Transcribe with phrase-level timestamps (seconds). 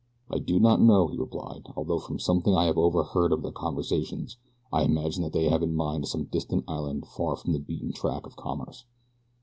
[0.31, 4.37] "I do not know," he replied, "although from something I have overheard of their conversations
[4.73, 8.25] I imagine that they have in mind some distant island far from the beaten track
[8.25, 8.85] of commerce.